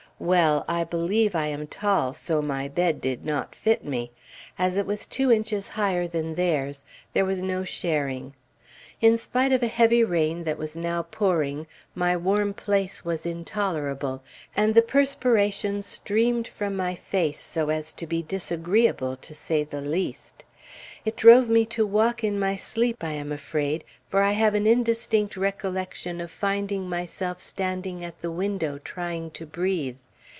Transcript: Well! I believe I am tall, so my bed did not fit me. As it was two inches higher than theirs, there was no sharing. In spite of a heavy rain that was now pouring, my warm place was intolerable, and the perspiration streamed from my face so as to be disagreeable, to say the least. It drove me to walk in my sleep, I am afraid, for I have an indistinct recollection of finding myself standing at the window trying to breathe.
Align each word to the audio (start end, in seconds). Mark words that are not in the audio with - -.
Well! 0.21 0.65
I 0.67 0.83
believe 0.83 1.33
I 1.33 1.47
am 1.47 1.65
tall, 1.65 2.13
so 2.13 2.43
my 2.43 2.67
bed 2.67 3.01
did 3.01 3.25
not 3.25 3.55
fit 3.55 3.83
me. 3.83 4.11
As 4.59 4.77
it 4.77 4.85
was 4.85 5.07
two 5.07 5.31
inches 5.31 5.69
higher 5.69 6.05
than 6.05 6.35
theirs, 6.35 6.85
there 7.13 7.25
was 7.25 7.41
no 7.41 7.63
sharing. 7.63 8.35
In 9.01 9.17
spite 9.17 9.51
of 9.51 9.63
a 9.63 9.67
heavy 9.67 10.03
rain 10.03 10.43
that 10.43 10.59
was 10.59 10.75
now 10.77 11.01
pouring, 11.01 11.65
my 11.95 12.15
warm 12.15 12.53
place 12.53 13.03
was 13.03 13.25
intolerable, 13.25 14.21
and 14.55 14.75
the 14.75 14.83
perspiration 14.83 15.81
streamed 15.81 16.47
from 16.47 16.75
my 16.75 16.93
face 16.93 17.39
so 17.41 17.69
as 17.69 17.91
to 17.93 18.05
be 18.05 18.21
disagreeable, 18.21 19.17
to 19.17 19.33
say 19.33 19.63
the 19.63 19.81
least. 19.81 20.43
It 21.03 21.15
drove 21.17 21.49
me 21.49 21.65
to 21.65 21.83
walk 21.83 22.23
in 22.23 22.39
my 22.39 22.55
sleep, 22.55 23.03
I 23.03 23.13
am 23.13 23.31
afraid, 23.31 23.83
for 24.07 24.21
I 24.21 24.33
have 24.33 24.53
an 24.53 24.67
indistinct 24.67 25.35
recollection 25.35 26.21
of 26.21 26.29
finding 26.29 26.87
myself 26.87 27.39
standing 27.39 28.05
at 28.05 28.21
the 28.21 28.29
window 28.29 28.77
trying 28.77 29.31
to 29.31 29.47
breathe. 29.47 29.97